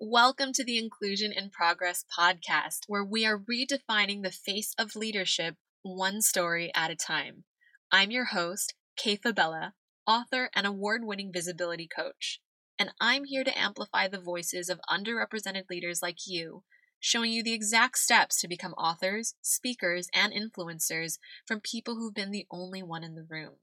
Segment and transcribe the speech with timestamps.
[0.00, 5.56] Welcome to the Inclusion in Progress podcast, where we are redefining the face of leadership
[5.82, 7.42] one story at a time.
[7.90, 9.74] I'm your host, Kay Fabella,
[10.06, 12.40] author and award winning visibility coach,
[12.78, 16.62] and I'm here to amplify the voices of underrepresented leaders like you,
[17.00, 22.30] showing you the exact steps to become authors, speakers, and influencers from people who've been
[22.30, 23.54] the only one in the room.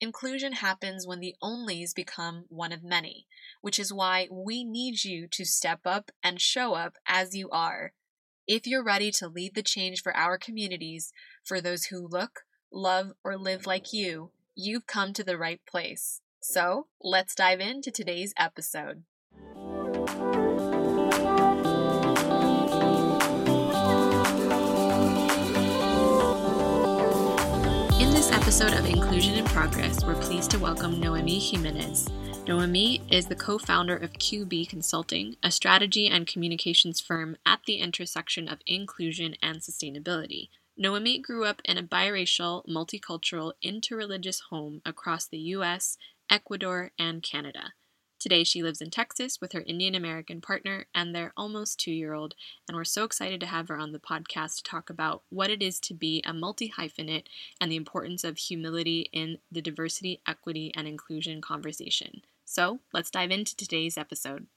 [0.00, 3.26] Inclusion happens when the onlys become one of many,
[3.62, 7.92] which is why we need you to step up and show up as you are.
[8.46, 11.12] If you're ready to lead the change for our communities,
[11.42, 12.40] for those who look,
[12.70, 16.20] love, or live like you, you've come to the right place.
[16.40, 19.04] So let's dive into today's episode.
[28.46, 32.08] Episode of Inclusion in Progress, we're pleased to welcome Noemi Jimenez.
[32.46, 37.78] Noemi is the co founder of QB Consulting, a strategy and communications firm at the
[37.78, 40.50] intersection of inclusion and sustainability.
[40.76, 45.98] Noemi grew up in a biracial, multicultural, interreligious home across the US,
[46.30, 47.72] Ecuador, and Canada.
[48.26, 52.12] Today, she lives in Texas with her Indian American partner and their almost two year
[52.12, 52.34] old,
[52.66, 55.62] and we're so excited to have her on the podcast to talk about what it
[55.62, 57.28] is to be a multi hyphenate
[57.60, 62.22] and the importance of humility in the diversity, equity, and inclusion conversation.
[62.44, 64.48] So, let's dive into today's episode.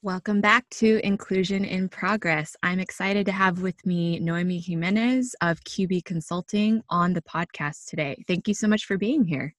[0.00, 2.56] Welcome back to Inclusion in Progress.
[2.62, 8.24] I'm excited to have with me Noemi Jimenez of QB Consulting on the podcast today.
[8.26, 9.54] Thank you so much for being here.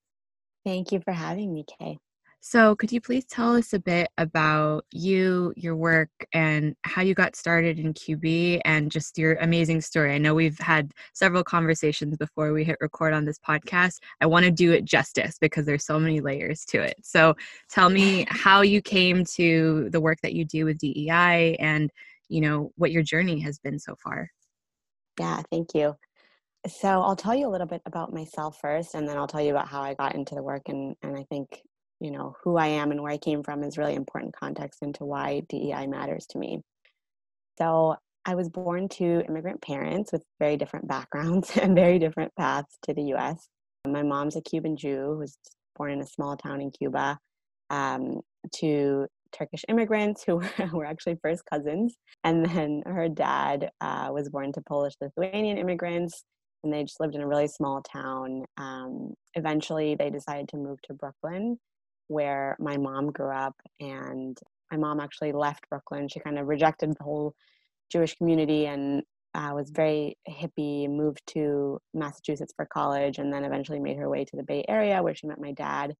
[0.65, 1.99] Thank you for having me, Kay.
[2.45, 7.13] So, could you please tell us a bit about you, your work, and how you
[7.13, 10.13] got started in QB and just your amazing story?
[10.13, 13.99] I know we've had several conversations before we hit record on this podcast.
[14.19, 16.97] I want to do it justice because there's so many layers to it.
[17.01, 17.33] So,
[17.69, 21.91] tell me how you came to the work that you do with DEI and,
[22.27, 24.29] you know, what your journey has been so far.
[25.17, 25.95] Yeah, thank you.
[26.67, 29.51] So, I'll tell you a little bit about myself first, and then I'll tell you
[29.51, 30.63] about how I got into the work.
[30.67, 31.61] And, and I think
[32.03, 35.05] you know who i am and where i came from is really important context into
[35.05, 36.61] why dei matters to me.
[37.57, 42.77] So i was born to immigrant parents with very different backgrounds and very different paths
[42.83, 43.47] to the us
[43.87, 45.37] my mom's a cuban jew who was
[45.75, 47.17] born in a small town in cuba
[47.69, 48.21] um,
[48.55, 50.41] to turkish immigrants who
[50.73, 51.95] were, actually first cousins.
[52.23, 56.23] And then her dad uh, was born to polish lithuanian immigrants
[56.63, 58.45] and they just lived in a really small town.
[58.57, 61.57] Um, eventually they decided to move to brooklyn
[62.07, 64.37] where my mom grew up and
[64.71, 66.07] my mom actually left brooklyn.
[66.07, 67.35] She kind of rejected the whole
[67.91, 69.03] jewish community and
[69.35, 74.23] uh, was very hippie moved to massachusetts for college and then eventually made her way
[74.23, 75.95] to the bay area where she met my dad.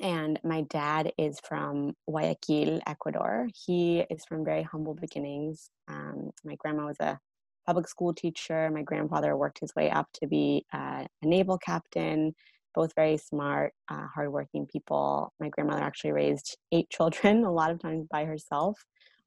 [0.00, 3.48] And my dad is from guayaquil ecuador.
[3.54, 5.70] He is from very humble beginnings.
[5.86, 7.20] Um, my grandma was a
[7.66, 8.68] public school teacher.
[8.70, 12.34] My grandfather worked his way up to be uh, a naval captain
[12.74, 15.32] both very smart, uh, hardworking people.
[15.40, 18.78] My grandmother actually raised eight children, a lot of times by herself.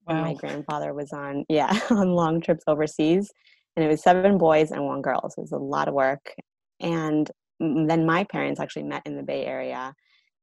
[0.08, 0.22] Wow.
[0.22, 3.32] my grandfather was on, yeah, on long trips overseas.
[3.76, 5.22] And it was seven boys and one girl.
[5.30, 6.34] So it was a lot of work.
[6.80, 7.30] And
[7.60, 9.94] then my parents actually met in the Bay Area.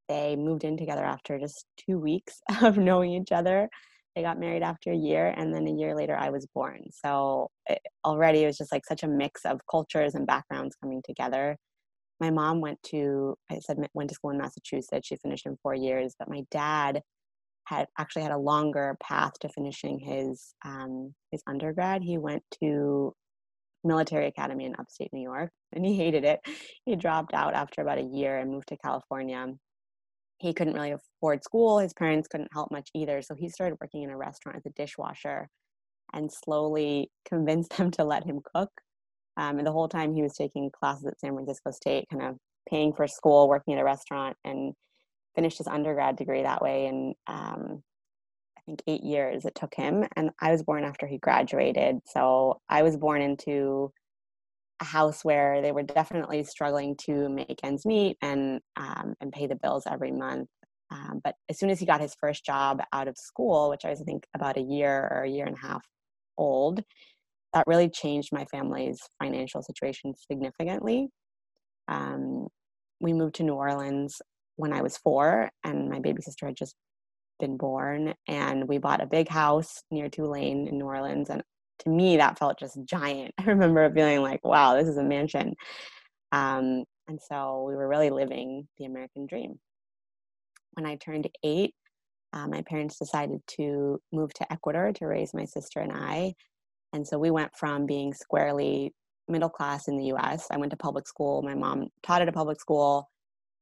[0.08, 3.68] They moved in together after just two weeks of knowing each other.
[4.16, 6.82] They got married after a year, and then a year later, I was born.
[6.90, 11.00] So it, already it was just like such a mix of cultures and backgrounds coming
[11.02, 11.56] together
[12.22, 15.08] my mom went to i said went to school in massachusetts.
[15.08, 17.02] She finished in four years but my dad
[17.66, 22.02] had actually had a longer path to finishing his um, his undergrad.
[22.02, 23.12] He went to
[23.84, 26.40] military academy in upstate new york and he hated it.
[26.86, 29.46] He dropped out after about a year and moved to california.
[30.38, 31.78] He couldn't really afford school.
[31.78, 34.74] His parents couldn't help much either so he started working in a restaurant as a
[34.80, 35.48] dishwasher
[36.12, 38.70] and slowly convinced them to let him cook
[39.36, 42.36] um, and the whole time he was taking classes at San Francisco State, kind of
[42.68, 44.74] paying for school, working at a restaurant, and
[45.34, 46.86] finished his undergrad degree that way.
[46.86, 47.82] And um,
[48.56, 50.04] I think eight years it took him.
[50.16, 52.00] And I was born after he graduated.
[52.06, 53.92] So I was born into
[54.80, 59.46] a house where they were definitely struggling to make ends meet and um, and pay
[59.46, 60.48] the bills every month.
[60.90, 63.90] Um, but as soon as he got his first job out of school, which I
[63.90, 65.84] was I think about a year or a year and a half
[66.36, 66.82] old,
[67.52, 71.08] that really changed my family's financial situation significantly.
[71.88, 72.48] Um,
[73.00, 74.20] we moved to New Orleans
[74.56, 76.74] when I was four, and my baby sister had just
[77.38, 78.14] been born.
[78.28, 81.28] And we bought a big house near Tulane in New Orleans.
[81.28, 81.42] And
[81.80, 83.32] to me, that felt just giant.
[83.38, 85.54] I remember feeling like, wow, this is a mansion.
[86.30, 89.58] Um, and so we were really living the American dream.
[90.74, 91.74] When I turned eight,
[92.32, 96.34] uh, my parents decided to move to Ecuador to raise my sister and I.
[96.92, 98.92] And so we went from being squarely
[99.28, 100.46] middle class in the US.
[100.50, 101.42] I went to public school.
[101.42, 103.08] My mom taught at a public school.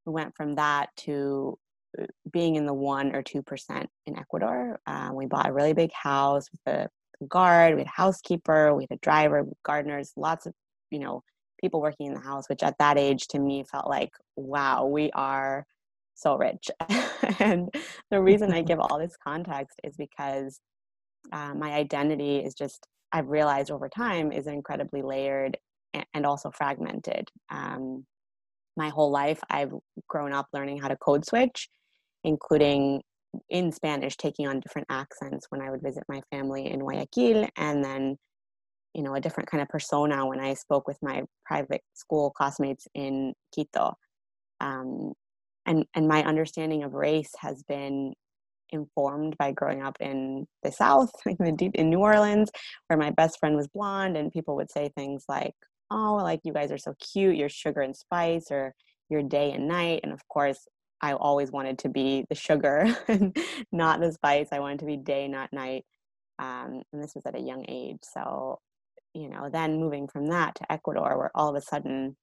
[0.07, 1.59] We went from that to
[2.01, 4.81] uh, being in the one or two percent in Ecuador.
[4.87, 6.89] Uh, we bought a really big house with a
[7.29, 10.55] guard, we had a housekeeper, we had a driver, gardeners, lots of
[10.91, 11.23] you know
[11.61, 15.11] people working in the house, which at that age to me felt like, wow, we
[15.13, 15.67] are
[16.15, 16.71] so rich.
[17.39, 17.69] and
[18.11, 20.61] the reason I give all this context is because
[21.33, 25.57] uh, my identity is just I've realized over time is incredibly layered
[26.15, 27.29] and also fragmented.
[27.51, 28.07] Um,
[28.77, 29.73] my whole life, I've
[30.09, 31.69] grown up learning how to code switch,
[32.25, 33.03] including
[33.49, 37.85] in Spanish, taking on different accents when I would visit my family in Guayaquil, and
[37.85, 38.17] then,
[38.95, 42.87] you know, a different kind of persona when I spoke with my private school classmates
[42.95, 43.95] in Quito.
[44.61, 45.13] Um,
[45.67, 48.15] and and my understanding of race has been
[48.73, 52.51] informed by growing up in the South, in, deep, in New Orleans,
[52.89, 55.55] where my best friend was blonde, and people would say things like,
[55.91, 57.37] "Oh, like you guys are so cute.
[57.37, 58.75] You're sugar and spice, or
[59.09, 60.67] you're day and night." And of course,
[61.01, 62.85] I always wanted to be the sugar,
[63.73, 64.49] not the spice.
[64.53, 65.85] I wanted to be day, not night.
[66.39, 67.99] Um, and this was at a young age.
[68.03, 68.59] So,
[69.15, 72.17] you know, then moving from that to Ecuador, where all of a sudden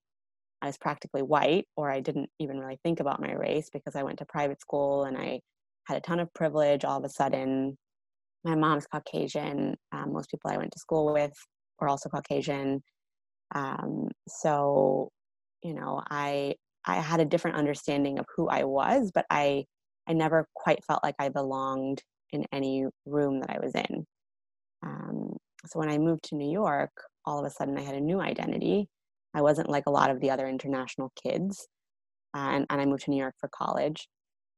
[0.61, 4.03] I was practically white, or I didn't even really think about my race because I
[4.03, 5.41] went to private school and I
[5.87, 7.77] had a ton of privilege all of a sudden.
[8.43, 9.75] My mom's Caucasian.
[9.91, 11.33] Um, most people I went to school with
[11.79, 12.81] were also Caucasian.
[13.55, 15.09] Um, so,
[15.63, 16.55] you know, I
[16.85, 19.65] I had a different understanding of who I was, but I
[20.07, 22.01] I never quite felt like I belonged
[22.31, 24.05] in any room that I was in.
[24.83, 26.91] Um, so when I moved to New York,
[27.25, 28.87] all of a sudden I had a new identity.
[29.33, 31.67] I wasn't like a lot of the other international kids,
[32.35, 34.07] uh, and, and I moved to New York for college.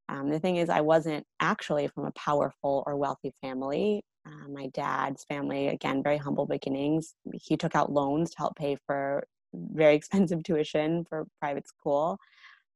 [0.09, 4.03] Um, the thing is, I wasn't actually from a powerful or wealthy family.
[4.25, 7.13] Uh, my dad's family, again, very humble beginnings.
[7.33, 9.23] He took out loans to help pay for
[9.53, 12.17] very expensive tuition for private school.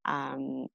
[0.04, 0.66] Um,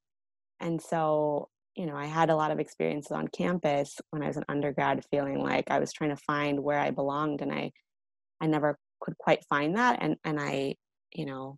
[0.59, 4.37] and so, you know, I had a lot of experiences on campus when I was
[4.37, 7.71] an undergrad feeling like I was trying to find where I belonged and I
[8.41, 10.75] I never could quite find that and and I,
[11.13, 11.57] you know,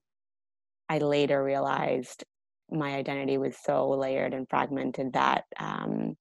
[0.89, 2.23] I later realized
[2.71, 6.15] my identity was so layered and fragmented that um,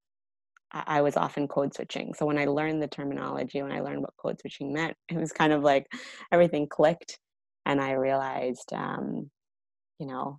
[0.73, 2.15] I was often code switching.
[2.15, 5.33] So when I learned the terminology, when I learned what code switching meant, it was
[5.33, 5.87] kind of like
[6.33, 7.19] everything clicked,
[7.67, 9.31] and I realized, um,
[9.99, 10.39] you know,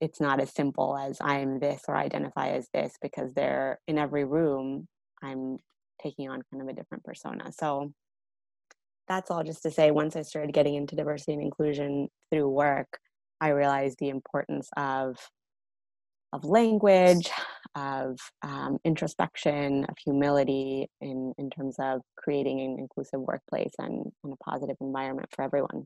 [0.00, 4.24] it's not as simple as I'm this or identify as this because they're in every
[4.24, 4.88] room.
[5.22, 5.58] I'm
[6.02, 7.52] taking on kind of a different persona.
[7.52, 7.92] So
[9.08, 9.90] that's all just to say.
[9.90, 12.98] Once I started getting into diversity and inclusion through work,
[13.40, 15.16] I realized the importance of
[16.32, 17.28] of language,
[17.74, 24.32] of um, introspection, of humility in, in terms of creating an inclusive workplace and, and
[24.32, 25.84] a positive environment for everyone.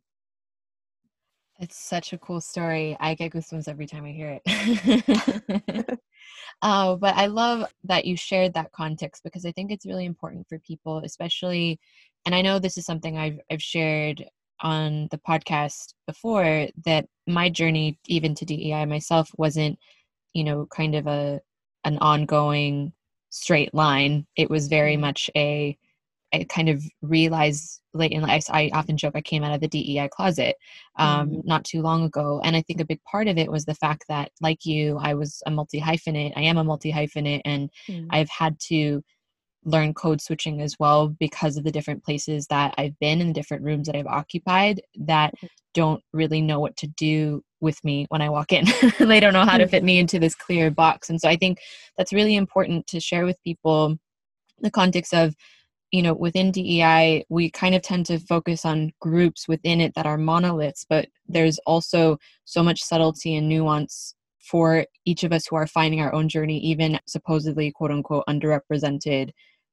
[1.61, 2.97] It's such a cool story.
[2.99, 5.99] I get goosebumps every time I hear it.
[6.63, 10.49] uh, but I love that you shared that context because I think it's really important
[10.49, 11.79] for people, especially,
[12.27, 14.25] and I know this is something I've I've shared
[14.61, 19.79] on the podcast before that my journey even to DEI myself wasn't,
[20.33, 21.41] you know, kind of a
[21.85, 22.93] an ongoing
[23.31, 24.27] straight line.
[24.37, 25.03] It was very mm-hmm.
[25.03, 25.77] much a
[26.33, 28.47] I kind of realized late in life.
[28.51, 30.57] I often joke I came out of the DEI closet
[30.97, 31.41] um, mm-hmm.
[31.45, 34.07] not too long ago, and I think a big part of it was the fact
[34.09, 36.33] that, like you, I was a multi hyphenate.
[36.35, 38.09] I am a multi hyphenate, and mm-hmm.
[38.11, 39.03] I've had to
[39.65, 43.33] learn code switching as well because of the different places that I've been in the
[43.33, 45.47] different rooms that I've occupied that mm-hmm.
[45.73, 48.67] don't really know what to do with me when I walk in.
[48.99, 51.11] they don't know how to fit me into this clear box.
[51.11, 51.59] And so I think
[51.97, 53.97] that's really important to share with people
[54.61, 55.35] the context of
[55.91, 60.07] you know within DEI we kind of tend to focus on groups within it that
[60.07, 65.57] are monoliths but there's also so much subtlety and nuance for each of us who
[65.57, 69.31] are finding our own journey even supposedly quote unquote underrepresented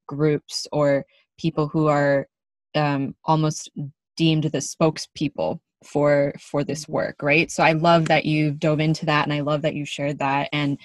[0.08, 1.06] groups or
[1.38, 2.28] people who are
[2.76, 3.70] um, almost
[4.16, 6.94] deemed the spokespeople for for this mm-hmm.
[6.94, 7.50] work right?
[7.50, 10.50] So i love that you dove into that and i love that you shared that.
[10.54, 10.78] And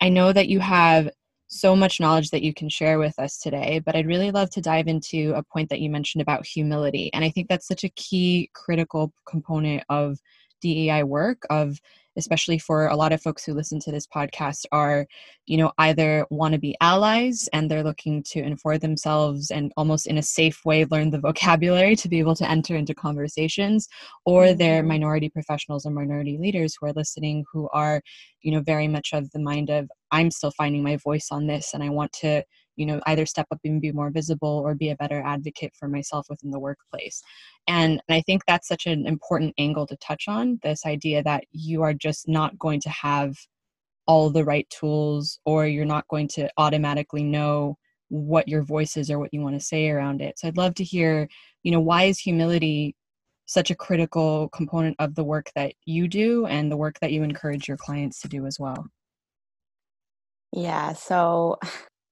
[0.00, 1.10] i know that you have
[1.48, 4.60] so much knowledge that you can share with us today but i'd really love to
[4.60, 7.10] dive into a point that you mentioned about humility.
[7.14, 10.18] And i think that's such a key critical component of
[10.60, 11.78] dei work of
[12.18, 15.06] especially for a lot of folks who listen to this podcast are
[15.46, 20.06] you know either want to be allies and they're looking to inform themselves and almost
[20.06, 23.88] in a safe way learn the vocabulary to be able to enter into conversations
[24.26, 24.88] or they're Mhm.
[24.88, 28.02] minority professionals or minority leaders who are listening who are
[28.42, 31.72] you know very much of the mind of i'm still finding my voice on this
[31.74, 32.42] and i want to
[32.78, 35.88] you know either step up and be more visible or be a better advocate for
[35.88, 37.22] myself within the workplace.
[37.66, 41.44] And, and i think that's such an important angle to touch on this idea that
[41.52, 43.36] you are just not going to have
[44.06, 47.76] all the right tools or you're not going to automatically know
[48.08, 50.38] what your voice is or what you want to say around it.
[50.38, 51.28] So i'd love to hear
[51.62, 52.94] you know why is humility
[53.48, 57.22] such a critical component of the work that you do and the work that you
[57.22, 58.86] encourage your clients to do as well?
[60.52, 61.58] Yeah, so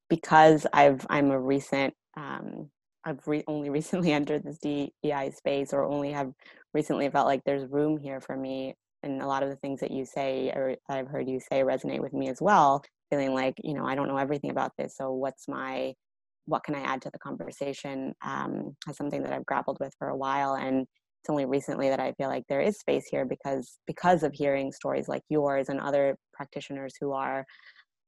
[0.08, 2.70] because I've I'm a recent um,
[3.04, 6.32] I've re- only recently entered this DEI space, or only have
[6.74, 9.90] recently felt like there's room here for me, and a lot of the things that
[9.90, 12.82] you say or I've heard you say resonate with me as well.
[13.10, 15.94] Feeling like you know I don't know everything about this, so what's my
[16.46, 18.14] what can I add to the conversation?
[18.24, 20.86] Um, as something that I've grappled with for a while, and
[21.26, 24.70] it's only recently that I feel like there is space here because because of hearing
[24.72, 27.44] stories like yours and other practitioners who are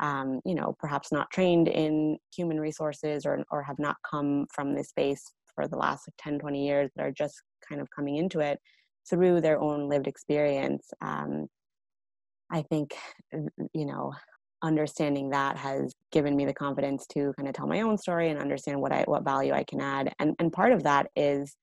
[0.01, 4.75] um, you know, perhaps not trained in human resources or, or have not come from
[4.75, 8.17] this space for the last like 10, 20 years that are just kind of coming
[8.17, 8.59] into it
[9.09, 10.89] through their own lived experience.
[11.01, 11.49] Um,
[12.51, 12.95] I think,
[13.75, 14.13] you know,
[14.63, 18.41] understanding that has given me the confidence to kind of tell my own story and
[18.41, 20.13] understand what I, what value I can add.
[20.19, 21.57] And, and part of that is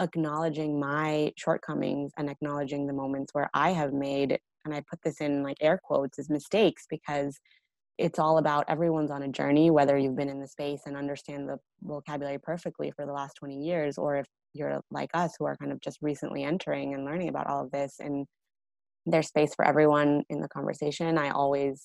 [0.00, 5.20] acknowledging my shortcomings and acknowledging the moments where I have made and I put this
[5.20, 7.38] in like air quotes as mistakes because
[7.98, 11.48] it's all about everyone's on a journey, whether you've been in the space and understand
[11.48, 15.56] the vocabulary perfectly for the last 20 years, or if you're like us who are
[15.56, 17.96] kind of just recently entering and learning about all of this.
[18.00, 18.26] And
[19.06, 21.18] there's space for everyone in the conversation.
[21.18, 21.82] I always,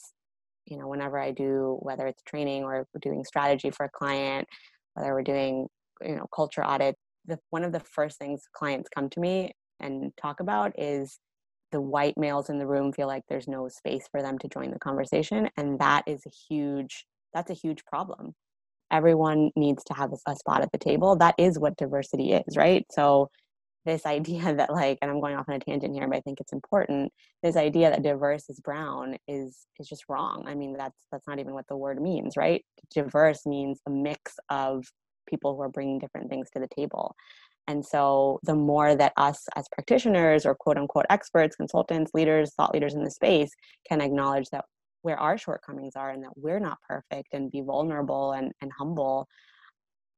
[0.65, 4.47] you know, whenever I do, whether it's training or doing strategy for a client,
[4.93, 5.67] whether we're doing,
[6.01, 6.95] you know, culture audit,
[7.27, 11.19] the, one of the first things clients come to me and talk about is
[11.71, 14.71] the white males in the room feel like there's no space for them to join
[14.71, 18.33] the conversation and that is a huge that's a huge problem.
[18.91, 21.17] Everyone needs to have a, a spot at the table.
[21.17, 22.85] That is what diversity is right?
[22.91, 23.29] So
[23.83, 26.39] this idea that like and i'm going off on a tangent here but i think
[26.39, 27.11] it's important.
[27.43, 30.45] This idea that diverse is brown is is just wrong.
[30.47, 32.63] I mean that's that's not even what the word means right?
[32.93, 34.85] Diverse means a mix of
[35.27, 37.15] people who are bringing different things to the table
[37.67, 42.73] and so, the more that us as practitioners or quote unquote experts, consultants, leaders, thought
[42.73, 43.51] leaders in the space
[43.89, 44.65] can acknowledge that
[45.01, 49.27] where our shortcomings are and that we're not perfect and be vulnerable and, and humble,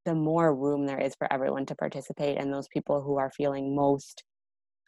[0.05, 2.37] the more room there is for everyone to participate.
[2.37, 4.23] And those people who are feeling most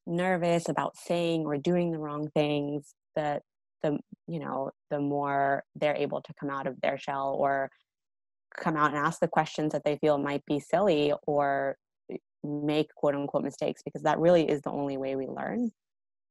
[0.05, 3.41] nervous about saying or doing the wrong things, the
[3.83, 3.97] the
[4.27, 7.69] you know the more they're able to come out of their shell or
[8.57, 11.77] come out and ask the questions that they feel might be silly or
[12.43, 15.71] make quote unquote mistakes because that really is the only way we learn.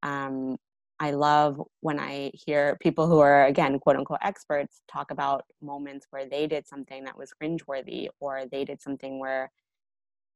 [0.03, 0.57] Um,
[1.01, 6.07] I love when I hear people who are, again, quote unquote experts talk about moments
[6.11, 9.51] where they did something that was cringeworthy or they did something where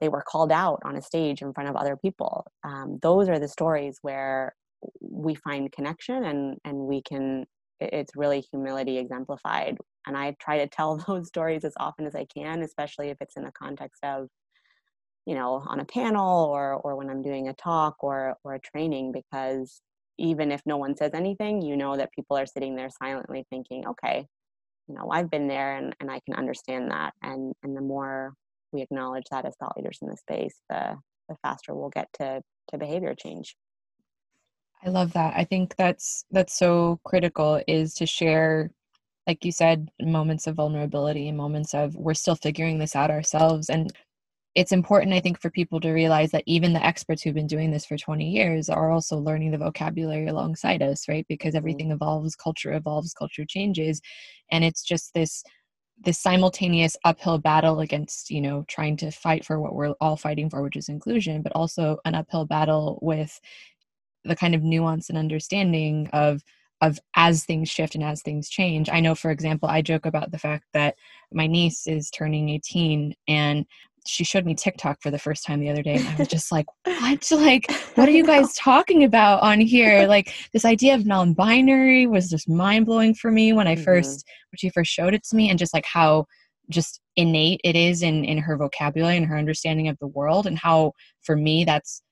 [0.00, 2.46] they were called out on a stage in front of other people.
[2.64, 4.54] Um, those are the stories where
[5.00, 7.46] we find connection and, and we can,
[7.80, 9.78] it's really humility exemplified.
[10.06, 13.36] And I try to tell those stories as often as I can, especially if it's
[13.36, 14.28] in the context of
[15.26, 18.60] you know on a panel or or when i'm doing a talk or or a
[18.60, 19.80] training because
[20.18, 23.86] even if no one says anything you know that people are sitting there silently thinking
[23.86, 24.26] okay
[24.88, 27.14] you know i've been there and, and i can understand that.
[27.22, 28.34] And and the more
[28.72, 30.96] we acknowledge that as thought leaders in the space the
[31.28, 33.56] the faster we'll get to to behavior change.
[34.84, 35.34] I love that.
[35.36, 38.72] I think that's that's so critical is to share
[39.26, 43.70] like you said moments of vulnerability and moments of we're still figuring this out ourselves
[43.70, 43.92] and
[44.54, 47.70] it's important, I think, for people to realize that even the experts who've been doing
[47.70, 51.24] this for 20 years are also learning the vocabulary alongside us, right?
[51.28, 51.56] Because Mm-hmm.
[51.56, 54.00] everything evolves, culture evolves, culture changes.
[54.50, 55.42] And it's just this
[56.04, 60.50] this simultaneous uphill battle against you know trying to fight for what we're all fighting
[60.50, 63.40] for which is inclusion but also an uphill battle with
[64.24, 66.42] the kind of nuance and understanding of
[66.82, 70.30] of as things shift and as things change i know for example i joke about
[70.30, 70.94] the fact that
[71.32, 73.64] my niece is turning 18 and
[74.06, 76.50] she showed me TikTok for the first time the other day, and I was just
[76.50, 77.30] like, "What?
[77.30, 80.06] Like, what are you guys talking about on here?
[80.06, 83.84] Like, this idea of non-binary was just mind blowing for me when I Mhm.
[83.84, 86.26] first when she first showed it to me, and just like how
[86.68, 90.58] just innate it is in in her vocabulary and her understanding of the world, and
[90.58, 92.02] how for me that's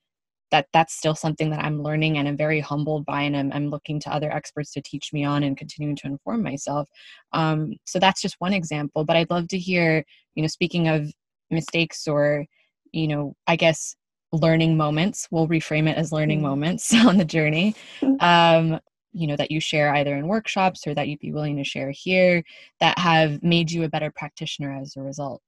[0.51, 3.69] that that's still something that i'm learning and i'm very humbled by and i'm, I'm
[3.69, 6.89] looking to other experts to teach me on and continuing to inform myself
[7.33, 10.03] um, so that's just one example but i'd love to hear
[10.35, 11.11] you know speaking of
[11.49, 12.45] mistakes or
[12.91, 13.95] you know i guess
[14.31, 16.47] learning moments we'll reframe it as learning mm-hmm.
[16.47, 18.73] moments on the journey mm-hmm.
[18.73, 18.79] um,
[19.13, 21.91] you know that you share either in workshops or that you'd be willing to share
[21.91, 22.43] here
[22.79, 25.41] that have made you a better practitioner as a result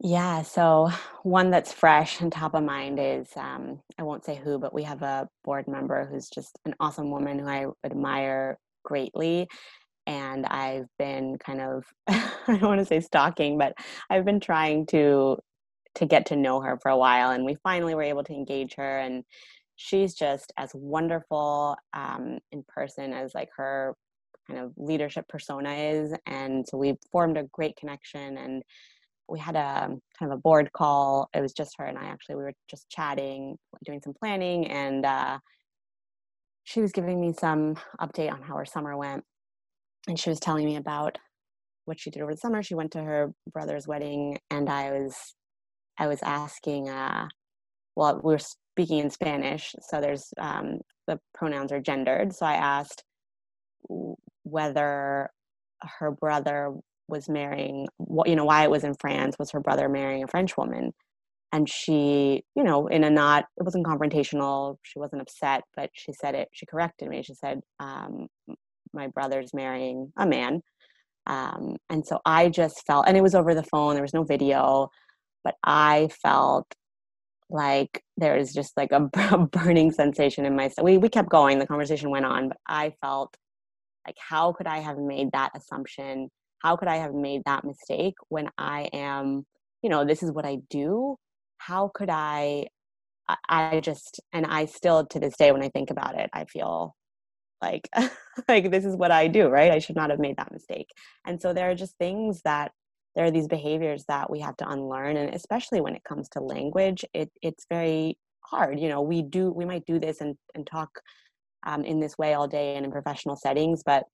[0.00, 0.90] yeah, so
[1.24, 4.84] one that's fresh and top of mind is um, I won't say who, but we
[4.84, 9.48] have a board member who's just an awesome woman who I admire greatly.
[10.06, 13.74] And I've been kind of I don't want to say stalking, but
[14.10, 15.38] I've been trying to
[15.96, 18.74] to get to know her for a while, and we finally were able to engage
[18.76, 18.98] her.
[19.00, 19.24] And
[19.76, 23.94] she's just as wonderful um, in person as like her
[24.48, 28.62] kind of leadership persona is, and so we've formed a great connection and
[29.28, 31.28] we had a um, kind of a board call.
[31.34, 32.36] It was just her and I actually.
[32.36, 35.38] We were just chatting, doing some planning, and uh,
[36.64, 39.24] she was giving me some update on how her summer went.
[40.06, 41.18] And she was telling me about
[41.84, 42.62] what she did over the summer.
[42.62, 45.34] She went to her brother's wedding, and I was,
[45.98, 46.88] I was asking.
[46.88, 47.28] Uh,
[47.96, 52.32] well, we were speaking in Spanish, so there's um, the pronouns are gendered.
[52.32, 53.02] So I asked
[54.44, 55.30] whether
[55.98, 56.74] her brother
[57.08, 57.86] was marrying
[58.26, 60.92] you know why it was in france was her brother marrying a french woman.
[61.50, 66.12] And she you know in a not it wasn't confrontational she wasn't upset but she
[66.12, 67.22] said it she corrected me.
[67.22, 68.28] She said um,
[68.92, 70.62] my brother's marrying a man.
[71.26, 74.24] Um, and so i just felt and it was over the phone there was no
[74.24, 74.88] video
[75.44, 76.66] but i felt
[77.50, 81.58] like there was just like a, a burning sensation in my we, we kept going
[81.58, 83.36] the conversation went on but i felt
[84.06, 88.14] like how could i have made that assumption how could I have made that mistake
[88.28, 89.46] when I am,
[89.82, 91.16] you know, this is what I do?
[91.58, 92.66] How could I?
[93.48, 96.94] I just, and I still to this day, when I think about it, I feel
[97.60, 97.88] like
[98.48, 99.70] like this is what I do, right?
[99.70, 100.88] I should not have made that mistake.
[101.26, 102.72] And so there are just things that
[103.16, 106.40] there are these behaviors that we have to unlearn, and especially when it comes to
[106.40, 108.78] language, it it's very hard.
[108.78, 110.88] You know, we do we might do this and and talk
[111.66, 114.04] um, in this way all day and in professional settings, but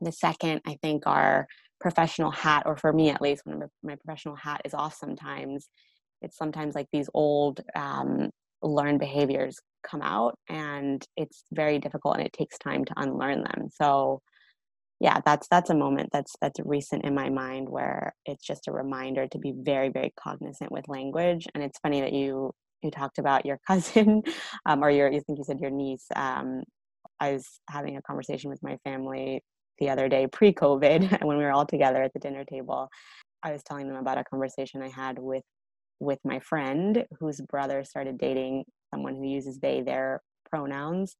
[0.00, 1.46] the second I think our
[1.84, 5.68] professional hat, or for me at least, when my professional hat is off sometimes,
[6.22, 8.30] it's sometimes like these old um,
[8.62, 13.68] learned behaviors come out and it's very difficult and it takes time to unlearn them.
[13.70, 14.22] So
[14.98, 18.72] yeah, that's that's a moment that's that's recent in my mind where it's just a
[18.72, 21.46] reminder to be very, very cognizant with language.
[21.54, 22.50] And it's funny that you
[22.82, 24.22] you talked about your cousin
[24.64, 26.62] um, or your you think you said your niece um,
[27.20, 29.42] i was having a conversation with my family
[29.78, 32.88] the other day pre COVID when we were all together at the dinner table.
[33.42, 35.42] I was telling them about a conversation I had with
[36.00, 41.16] with my friend whose brother started dating someone who uses they their pronouns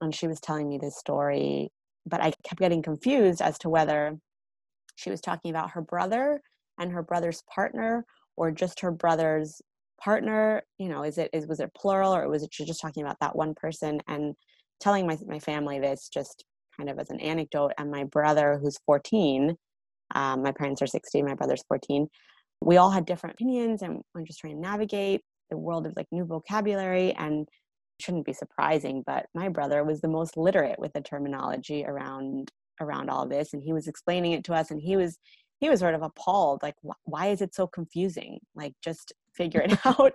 [0.00, 1.70] and she was telling me this story
[2.06, 4.16] but I kept getting confused as to whether
[4.96, 6.40] she was talking about her brother
[6.78, 8.04] and her brother's partner
[8.36, 9.60] or just her brother's
[10.00, 13.18] partner you know is it is was it plural or was it just talking about
[13.20, 14.34] that one person and
[14.80, 16.44] telling my my family this just
[16.76, 19.56] kind of as an anecdote, and my brother, who's 14,
[20.14, 22.06] um, my parents are 60, my brother's 14,
[22.60, 26.06] we all had different opinions, and we're just trying to navigate the world of like
[26.10, 27.48] new vocabulary and
[28.00, 33.08] shouldn't be surprising but my brother was the most literate with the terminology around around
[33.08, 35.16] all this and he was explaining it to us and he was
[35.60, 38.38] he was sort of appalled like why is it so confusing?
[38.54, 40.12] Like just figure it out.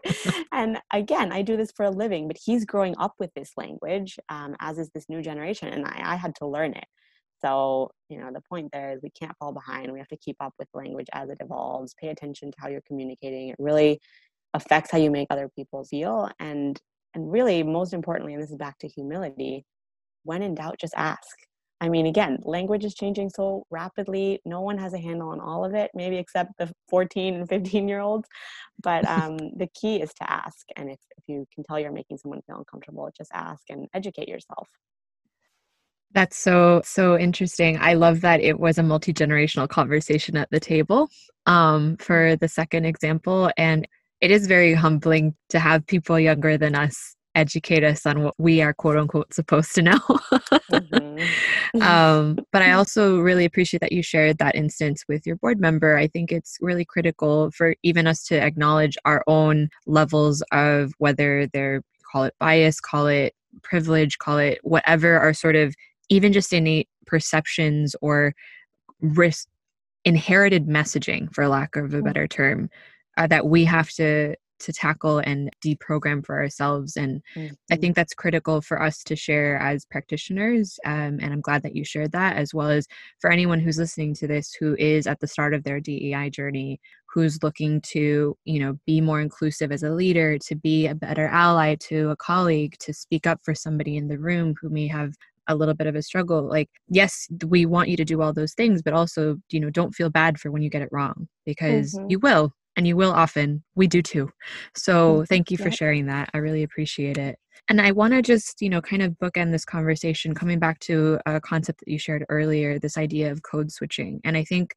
[0.52, 4.18] And again i do this for a living but he's growing up with this language
[4.30, 6.86] um, as is this new generation and I, I had to learn it.
[7.42, 9.92] So you know the point there is we can't fall behind.
[9.92, 11.96] We have to keep up with language as it evolves.
[12.00, 13.50] Pay attention to how you're communicating.
[13.50, 14.00] It really
[14.54, 16.30] affects how you make other people feel.
[16.40, 16.80] And
[17.16, 19.66] and really most importantly and this is back to humility
[20.24, 21.38] when in doubt just ask
[21.82, 24.42] I mean, again, language is changing so rapidly.
[24.46, 27.88] No one has a handle on all of it, maybe except the 14 and 15
[27.88, 28.28] year olds.
[28.82, 30.66] But um, the key is to ask.
[30.76, 34.28] And if, if you can tell you're making someone feel uncomfortable, just ask and educate
[34.28, 34.68] yourself.
[36.12, 37.78] That's so, so interesting.
[37.80, 41.08] I love that it was a multi generational conversation at the table
[41.46, 43.52] um, for the second example.
[43.58, 43.88] And
[44.20, 48.62] it is very humbling to have people younger than us educate us on what we
[48.62, 50.00] are quote unquote supposed to know.
[50.72, 51.82] mm-hmm.
[51.82, 55.98] um, but I also really appreciate that you shared that instance with your board member.
[55.98, 61.48] I think it's really critical for even us to acknowledge our own levels of whether
[61.48, 65.76] they're call it bias, call it privilege, call it whatever are sort of
[66.10, 68.34] even just innate perceptions or
[69.02, 69.48] risk
[70.06, 72.04] inherited messaging for lack of a mm.
[72.04, 72.70] better term
[73.18, 77.54] uh, that we have to to tackle and deprogram for ourselves and mm-hmm.
[77.72, 81.76] i think that's critical for us to share as practitioners um, and i'm glad that
[81.76, 82.88] you shared that as well as
[83.20, 86.80] for anyone who's listening to this who is at the start of their dei journey
[87.14, 91.28] who's looking to you know be more inclusive as a leader to be a better
[91.28, 95.14] ally to a colleague to speak up for somebody in the room who may have
[95.48, 98.54] a little bit of a struggle like yes we want you to do all those
[98.54, 101.96] things but also you know don't feel bad for when you get it wrong because
[101.96, 102.10] mm-hmm.
[102.10, 103.62] you will and you will often.
[103.76, 104.32] We do too.
[104.74, 106.30] So thank you for sharing that.
[106.34, 107.38] I really appreciate it.
[107.68, 111.20] And i want to just you know kind of bookend this conversation coming back to
[111.26, 114.22] a concept that you shared earlier this idea of code switching.
[114.24, 114.74] And i think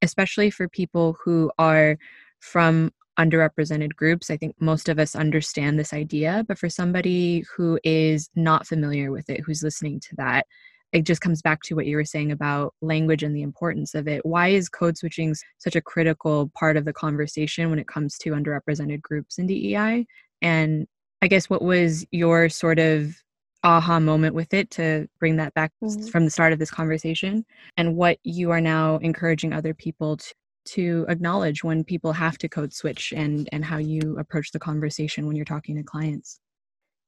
[0.00, 1.98] especially for people who are
[2.38, 4.30] from underrepresented groups.
[4.30, 9.10] I think most of us understand this idea, but for somebody who is not familiar
[9.10, 10.46] with it, who's listening to that,
[10.92, 14.08] it just comes back to what you were saying about language and the importance of
[14.08, 14.24] it.
[14.24, 18.30] Why is code switching such a critical part of the conversation when it comes to
[18.30, 20.06] underrepresented groups in DEI?
[20.42, 20.86] And
[21.22, 23.14] I guess what was your sort of
[23.62, 26.06] aha moment with it to bring that back mm-hmm.
[26.06, 27.44] from the start of this conversation
[27.76, 30.32] and what you are now encouraging other people to
[30.66, 35.26] to acknowledge when people have to code switch and and how you approach the conversation
[35.26, 36.38] when you're talking to clients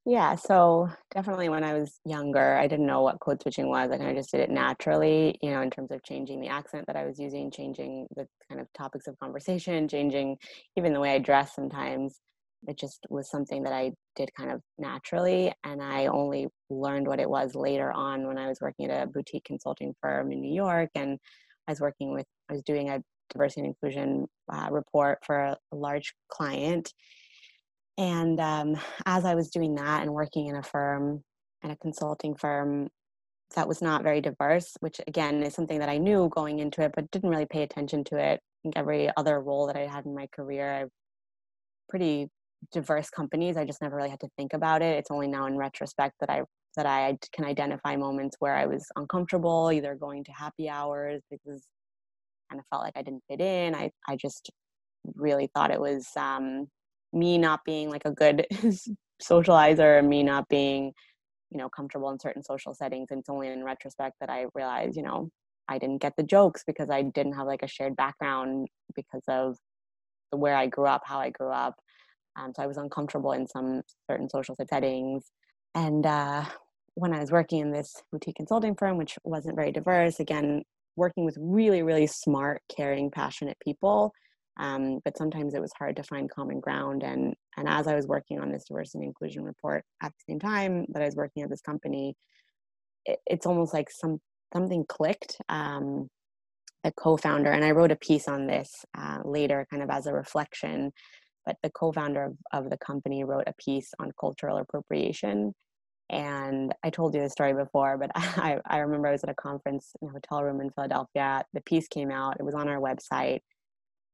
[0.05, 3.97] yeah so definitely when i was younger i didn't know what code switching was i
[3.97, 6.97] kind of just did it naturally you know in terms of changing the accent that
[6.97, 10.37] i was using changing the kind of topics of conversation changing
[10.77, 12.21] even the way i dress sometimes
[12.69, 17.21] it just was something that i did kind of naturally and i only learned what
[17.21, 20.53] it was later on when i was working at a boutique consulting firm in new
[20.53, 21.19] york and
[21.69, 23.01] i was working with i was doing a
[23.33, 26.93] diversity and inclusion uh, report for a, large client.
[27.99, 28.77] And um,
[29.07, 31.23] as I was doing that and working in a firm
[31.63, 32.89] and a consulting firm
[33.55, 36.93] that was not very diverse, which again is something that I knew going into it,
[36.95, 38.41] but didn't really pay attention to it.
[38.41, 40.85] I think every other role that I had in my career, I
[41.89, 42.29] pretty
[42.73, 43.57] diverse companies.
[43.57, 44.97] I just never really had to think about it.
[44.97, 46.43] It's only now in retrospect that I
[46.77, 51.67] that I can identify moments where I was uncomfortable, either going to happy hours because
[52.51, 53.75] kind of felt like I didn't fit in.
[53.75, 54.51] I, I just
[55.17, 56.69] really thought it was um,
[57.13, 58.47] me not being like a good
[59.23, 60.93] socializer, me not being,
[61.51, 63.09] you know, comfortable in certain social settings.
[63.11, 65.31] And it's only in retrospect that I realized, you know,
[65.69, 69.57] I didn't get the jokes because I didn't have like a shared background because of
[70.31, 71.75] where I grew up, how I grew up.
[72.37, 75.31] Um, so I was uncomfortable in some certain social settings.
[75.75, 76.45] And uh,
[76.95, 80.63] when I was working in this boutique consulting firm, which wasn't very diverse, again,
[80.97, 84.13] working with really really smart caring passionate people
[84.59, 88.07] um, but sometimes it was hard to find common ground and and as i was
[88.07, 91.43] working on this diversity and inclusion report at the same time that i was working
[91.43, 92.15] at this company
[93.05, 94.21] it, it's almost like some
[94.53, 96.09] something clicked um,
[96.85, 100.13] the co-founder and i wrote a piece on this uh, later kind of as a
[100.13, 100.93] reflection
[101.47, 105.53] but the co-founder of, of the company wrote a piece on cultural appropriation
[106.13, 109.35] and I told you the story before, but I, I remember I was at a
[109.35, 111.45] conference in a hotel room in Philadelphia.
[111.55, 113.41] The piece came out, it was on our website.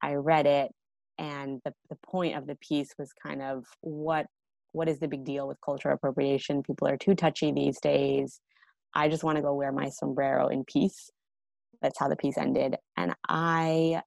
[0.03, 0.71] I read it,
[1.19, 4.27] and the, the point of the piece was kind of what
[4.73, 6.63] what is the big deal with cultural appropriation?
[6.63, 8.41] People are too touchy these days.
[8.95, 11.11] I just want to go wear my sombrero in peace.
[11.83, 12.77] That's how the piece ended.
[12.97, 14.03] And I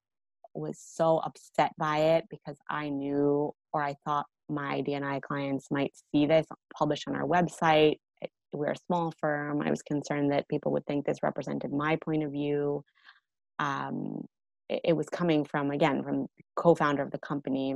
[0.53, 5.93] was so upset by it because I knew or I thought my D&I clients might
[6.13, 6.45] see this
[6.77, 7.97] published on our website.
[8.53, 9.61] We're a small firm.
[9.61, 12.83] I was concerned that people would think this represented my point of view.
[13.59, 14.25] Um,
[14.83, 17.75] it, was coming from, again, from co founder of the company.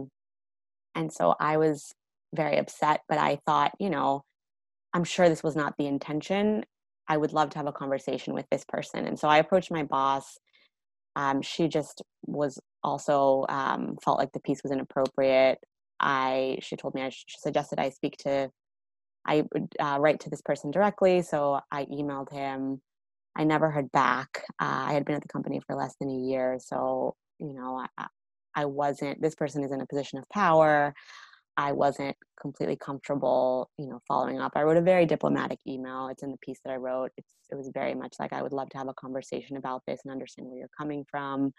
[0.96, 1.94] And so I was
[2.34, 4.24] very upset, but I thought, you know,
[4.94, 6.66] I'm sure this was not the intention.
[7.08, 9.06] I would love to have a conversation with this person.
[9.06, 10.38] And so I approached my boss.
[11.16, 15.60] Um, she just was also um, felt like the piece was inappropriate.
[16.00, 18.50] I she told me I she suggested I speak to
[19.26, 19.44] I
[19.80, 21.22] uh, write to this person directly.
[21.22, 22.82] So I emailed him.
[23.36, 24.44] I never heard back.
[24.62, 27.86] Uh, I had been at the company for less than a year, so you know
[27.98, 28.08] I,
[28.56, 29.22] I wasn't.
[29.22, 30.94] This person is in a position of power.
[31.58, 34.52] I wasn't completely comfortable, you know, following up.
[34.56, 36.10] I wrote a very diplomatic email.
[36.10, 37.12] It's in the piece that I wrote.
[37.18, 40.02] It's, it was very much like I would love to have a conversation about this
[40.04, 41.54] and understand where you're coming from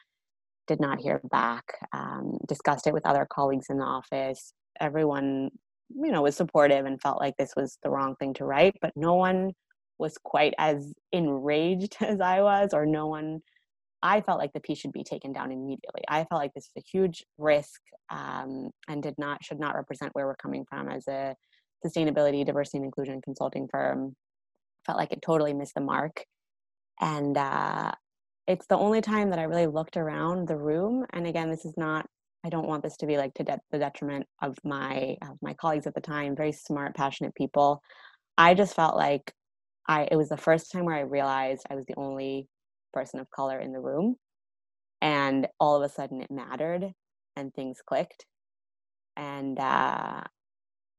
[0.67, 1.65] did not hear back.
[1.93, 4.53] Um, discussed it with other colleagues in the office.
[4.81, 5.51] Everyone,
[5.95, 8.93] you know, was supportive and felt like this was the wrong thing to write, but
[8.97, 9.53] no one
[9.99, 13.41] was quite as enraged as I was, or no one.
[14.03, 16.03] I felt like the piece should be taken down immediately.
[16.07, 17.81] I felt like this is a huge risk
[18.11, 21.35] um, and did not should not represent where we're coming from as a
[21.85, 24.15] sustainability, diversity, and inclusion consulting firm.
[24.85, 26.25] Felt like it totally missed the mark,
[27.01, 27.93] and uh,
[28.47, 31.05] it's the only time that I really looked around the room.
[31.13, 32.07] And again, this is not
[32.47, 35.55] I don't want this to be like to de- the detriment of my of my
[35.55, 37.83] colleagues at the time, very smart, passionate people.
[38.39, 39.33] I just felt like
[39.88, 42.49] I it was the first time where I realized I was the only
[42.92, 44.16] person of color in the room,
[45.03, 46.92] and all of a sudden it mattered,
[47.37, 48.27] and things clicked,
[49.16, 50.22] and uh,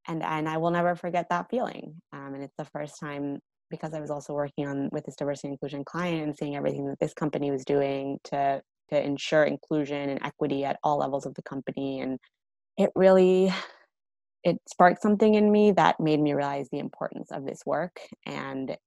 [0.08, 2.02] and and I will never forget that feeling.
[2.14, 5.50] Um, and it's the first time because I was also working on with this diversity
[5.50, 10.24] inclusion client and seeing everything that this company was doing to to ensure inclusion and
[10.24, 12.18] equity at all levels of the company and
[12.78, 13.52] it really
[14.48, 18.78] it sparked something in me that made me realize the importance of this work and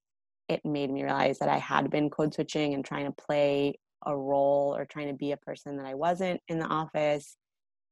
[0.49, 3.75] it made me realize that I had been code switching and trying to play
[4.07, 7.37] a role or trying to be a person that I wasn't in the office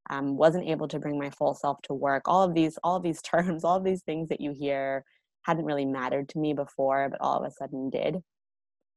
[0.09, 2.23] um, wasn't able to bring my full self to work.
[2.25, 5.05] All of these all of these terms all of these things that you hear
[5.43, 8.17] hadn't really mattered to me before but all of a sudden did.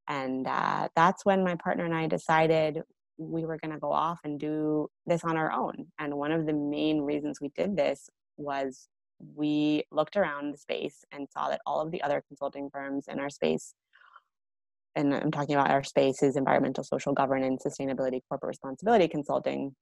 [0.08, 2.82] And uh, that's when my partner and i decided
[3.18, 5.88] we were going to go off and do this on our own.
[6.00, 8.88] And one of the main reasons we did this was
[9.36, 13.20] we looked around the space and saw that all of the other consulting firms in
[13.20, 13.74] our space
[14.96, 19.76] and i'm talking about our space is environmental social governance sustainability corporate responsibility consulting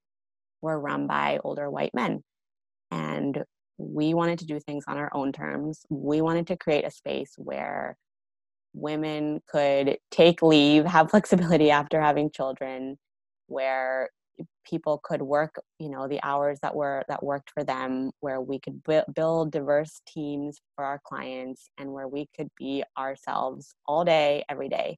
[0.62, 2.24] were run by older white men.
[2.92, 3.44] And
[3.78, 5.86] we wanted to do things on our own terms.
[5.90, 7.96] We wanted to create a space where
[8.74, 12.98] women could take leave, have flexibility after having children,
[13.48, 14.10] where
[14.66, 18.60] people could work you know the hours that were that worked for them where we
[18.60, 18.82] could
[19.14, 24.70] build diverse teams for our clients and where we could be ourselves all day every
[24.70, 24.98] day.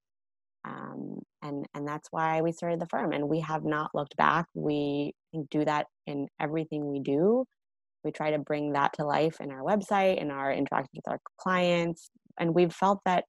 [0.64, 4.46] Um, and and that's why we started the firm and we have not looked back.
[4.54, 5.14] We
[5.50, 7.46] do that in everything we do.
[8.04, 11.20] We try to bring that to life in our website in our interactions with our
[11.40, 13.26] clients and we've felt that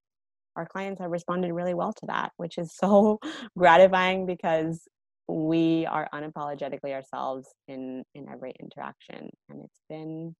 [0.57, 3.19] our clients have responded really well to that which is so
[3.57, 4.87] gratifying because
[5.33, 10.35] we are unapologetically ourselves in in every interaction and it's been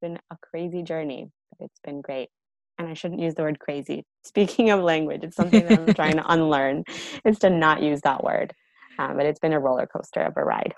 [0.00, 2.28] been a crazy journey but it's been great
[2.80, 4.04] and I shouldn't use the word crazy.
[4.24, 6.84] Speaking of language, it's something that I'm trying to unlearn
[7.24, 8.52] is to not use that word.
[8.98, 10.74] Um, but it's been a roller coaster of a ride.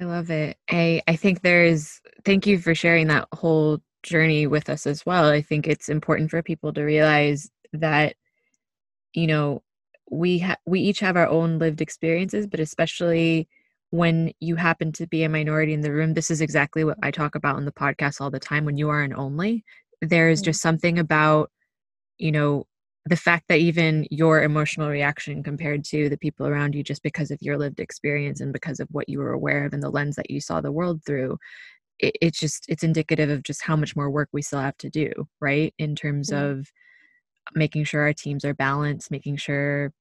[0.00, 0.56] I love it.
[0.70, 5.28] I, I think there's, thank you for sharing that whole journey with us as well.
[5.28, 8.14] I think it's important for people to realize that,
[9.14, 9.62] you know,
[10.10, 13.48] we ha- we each have our own lived experiences, but especially
[13.90, 17.10] when you happen to be a minority in the room, this is exactly what I
[17.10, 18.64] talk about in the podcast all the time.
[18.64, 19.64] When you are an only,
[20.02, 21.50] there's just something about
[22.18, 22.66] you know
[23.06, 27.30] the fact that even your emotional reaction compared to the people around you just because
[27.30, 30.16] of your lived experience and because of what you were aware of and the lens
[30.16, 31.38] that you saw the world through
[31.98, 34.90] it, it's just it's indicative of just how much more work we still have to
[34.90, 36.58] do right in terms mm-hmm.
[36.58, 36.70] of
[37.54, 39.92] making sure our teams are balanced making sure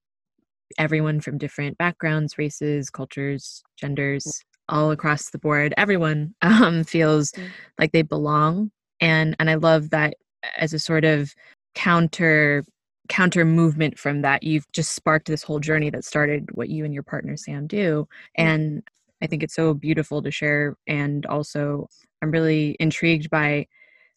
[0.77, 7.47] everyone from different backgrounds races cultures genders all across the board everyone um, feels mm-hmm.
[7.79, 8.71] like they belong.
[9.01, 10.15] And and i love that
[10.58, 11.34] as a sort of
[11.75, 12.63] counter
[13.10, 16.93] counter movement from that you've just sparked this whole journey that started what you and
[16.93, 18.08] your partner sam do.
[18.36, 18.84] And
[19.21, 20.75] i think it's so beautiful to share.
[20.88, 21.88] And also
[22.21, 23.67] i'm really intrigued by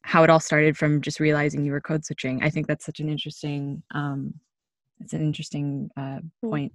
[0.09, 3.01] how it all started from just realizing you were code switching i think that's such
[3.01, 4.35] an interesting um
[5.01, 6.73] it's an interesting uh, point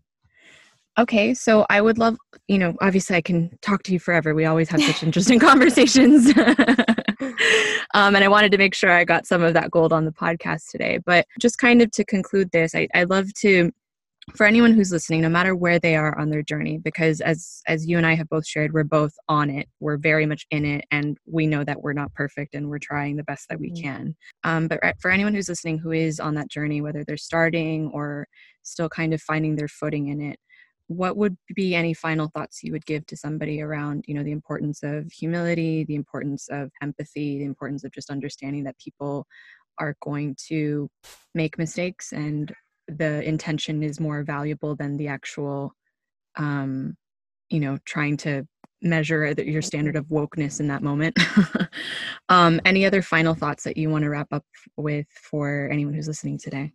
[0.98, 2.18] Okay, so I would love,
[2.48, 4.36] you know, obviously I can talk to you forever.
[4.36, 6.32] We always have such interesting conversations.
[7.96, 10.12] um, and I wanted to make sure I got some of that gold on the
[10.12, 11.00] podcast today.
[11.04, 13.72] But just kind of to conclude this, I, I love to,
[14.36, 17.86] for anyone who's listening, no matter where they are on their journey, because as as
[17.88, 19.68] you and I have both shared, we're both on it.
[19.80, 23.16] We're very much in it, and we know that we're not perfect, and we're trying
[23.16, 23.84] the best that we mm-hmm.
[23.84, 24.16] can.
[24.44, 28.28] Um, but for anyone who's listening who is on that journey, whether they're starting or
[28.64, 30.40] still kind of finding their footing in it
[30.88, 34.32] what would be any final thoughts you would give to somebody around you know the
[34.32, 39.26] importance of humility the importance of empathy the importance of just understanding that people
[39.80, 40.90] are going to
[41.34, 42.54] make mistakes and
[42.88, 45.76] the intention is more valuable than the actual
[46.36, 46.96] um
[47.50, 48.48] you know trying to
[48.82, 51.18] measure your standard of wokeness in that moment
[52.30, 54.44] um any other final thoughts that you want to wrap up
[54.76, 56.74] with for anyone who's listening today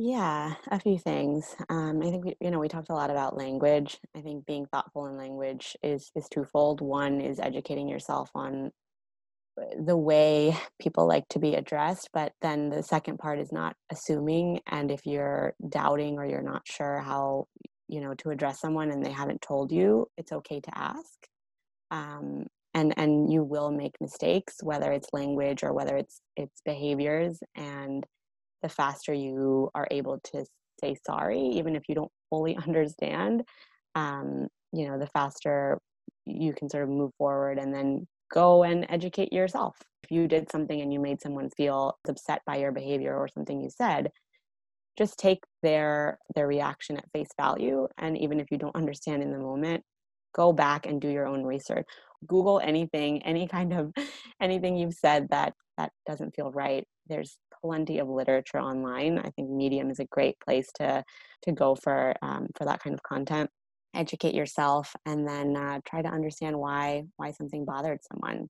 [0.00, 1.56] yeah, a few things.
[1.68, 3.98] Um, I think we, you know we talked a lot about language.
[4.16, 6.80] I think being thoughtful in language is is twofold.
[6.80, 8.70] One is educating yourself on
[9.78, 14.60] the way people like to be addressed, but then the second part is not assuming.
[14.66, 17.46] And if you're doubting or you're not sure how
[17.88, 21.26] you know to address someone and they haven't told you, it's okay to ask.
[21.90, 27.38] Um, and and you will make mistakes, whether it's language or whether it's it's behaviors
[27.56, 28.04] and
[28.62, 30.44] the faster you are able to
[30.80, 33.42] say sorry, even if you don't fully understand,
[33.94, 35.78] um, you know, the faster
[36.26, 39.76] you can sort of move forward and then go and educate yourself.
[40.02, 43.60] If you did something and you made someone feel upset by your behavior or something
[43.60, 44.10] you said,
[44.96, 49.30] just take their their reaction at face value and even if you don't understand in
[49.30, 49.84] the moment,
[50.34, 51.86] go back and do your own research.
[52.26, 53.92] Google anything, any kind of
[54.40, 56.84] anything you've said that that doesn't feel right.
[57.08, 59.18] There's plenty of literature online.
[59.18, 61.04] I think Medium is a great place to
[61.42, 63.50] to go for um, for that kind of content
[63.94, 68.48] educate yourself and then uh, try to understand why why something bothered someone.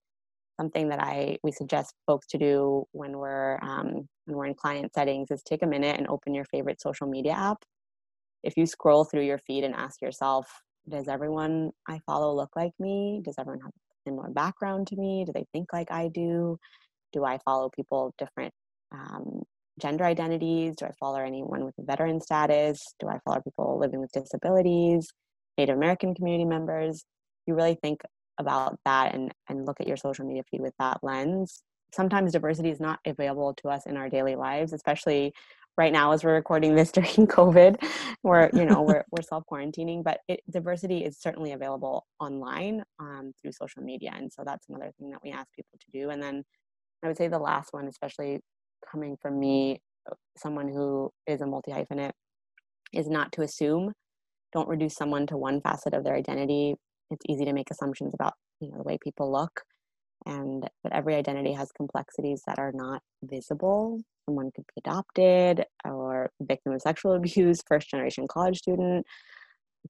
[0.61, 4.93] Something that i we suggest folks to do when we're um, when we're in client
[4.95, 7.59] settings is take a minute and open your favorite social media app.
[8.43, 10.49] If you scroll through your feed and ask yourself
[10.89, 13.21] does everyone i follow look like me?
[13.25, 15.25] Does everyone have a similar background to me?
[15.25, 16.59] Do they think like i do?
[17.13, 18.53] Do i follow people of different
[18.93, 19.43] um,
[19.81, 20.77] gender identities?
[20.77, 22.95] Do i follow anyone with a veteran status?
[23.01, 25.09] Do i follow people living with disabilities
[25.59, 27.05] Native American community members,
[27.47, 28.01] you really think
[28.39, 31.63] about that and, and look at your social media feed with that lens.
[31.93, 35.33] Sometimes diversity is not available to us in our daily lives, especially
[35.77, 37.83] right now as we're recording this during COVID,
[38.23, 40.05] where you know we're we're self quarantining.
[40.05, 44.93] But it, diversity is certainly available online um, through social media, and so that's another
[44.99, 46.11] thing that we ask people to do.
[46.11, 46.45] And then
[47.03, 48.41] I would say the last one, especially
[48.91, 49.81] coming from me,
[50.37, 52.13] someone who is a multi hyphenate,
[52.93, 53.93] is not to assume
[54.53, 56.75] don't reduce someone to one facet of their identity
[57.11, 59.63] it's easy to make assumptions about you know the way people look
[60.27, 64.01] and but every identity has complexities that are not visible.
[64.27, 69.07] Someone could be adopted or victim of sexual abuse first generation college student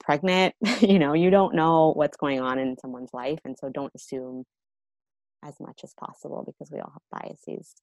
[0.01, 3.91] pregnant you know you don't know what's going on in someone's life and so don't
[3.97, 4.45] assume
[5.45, 7.75] as much as possible because we all have biases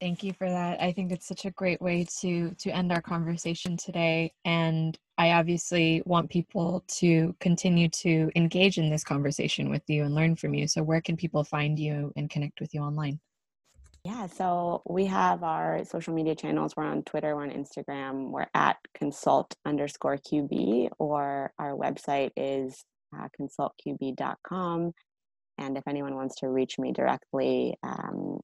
[0.00, 0.80] Thank you for that.
[0.80, 5.32] I think it's such a great way to to end our conversation today and I
[5.32, 10.52] obviously want people to continue to engage in this conversation with you and learn from
[10.52, 10.68] you.
[10.68, 13.18] So where can people find you and connect with you online?
[14.04, 16.74] Yeah, so we have our social media channels.
[16.76, 22.84] We're on Twitter, we're on Instagram, we're at consult underscore QB, or our website is
[23.16, 24.92] uh, consultqb.com.
[25.58, 28.38] And if anyone wants to reach me directly, um,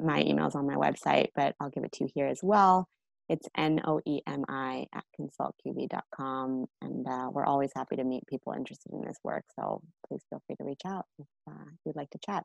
[0.00, 2.88] my email's on my website, but I'll give it to you here as well.
[3.28, 6.66] It's N O E M I at consultqb.com.
[6.82, 9.44] And uh, we're always happy to meet people interested in this work.
[9.56, 12.44] So please feel free to reach out if uh, you'd like to chat.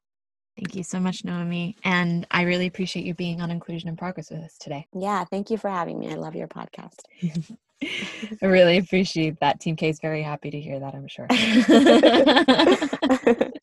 [0.56, 1.76] Thank you so much, Noemi.
[1.84, 4.88] And I really appreciate you being on Inclusion in Progress with us today.
[4.94, 6.12] Yeah, thank you for having me.
[6.12, 7.00] I love your podcast.
[7.82, 9.62] I really appreciate that.
[9.62, 11.28] Team K is very happy to hear that, I'm sure.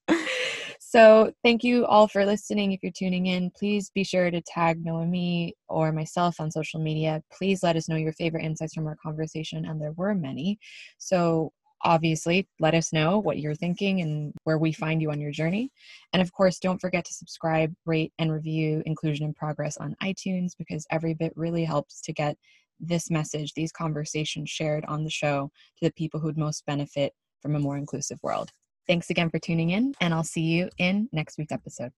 [0.89, 2.71] So, thank you all for listening.
[2.71, 7.25] If you're tuning in, please be sure to tag Noemi or myself on social media.
[7.37, 10.61] Please let us know your favorite insights from our conversation, and there were many.
[10.99, 11.51] So,
[11.83, 15.73] obviously, let us know what you're thinking and where we find you on your journey.
[16.13, 20.53] And of course, don't forget to subscribe, rate, and review Inclusion in Progress on iTunes
[20.57, 22.37] because every bit really helps to get
[22.79, 27.57] this message, these conversations shared on the show to the people who'd most benefit from
[27.57, 28.53] a more inclusive world.
[28.87, 31.93] Thanks again for tuning in, and I'll see you in next week's episode.